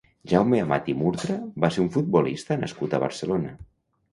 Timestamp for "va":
1.65-1.71